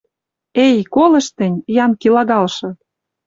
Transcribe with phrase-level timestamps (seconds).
[0.65, 2.69] Эй, колышт тӹнь, янки лагалшы!